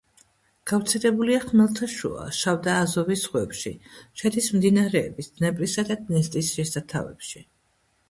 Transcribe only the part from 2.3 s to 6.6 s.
შავ და აზოვის ზღვებში; შედის მდინარეების დნეპრისა და დნესტრის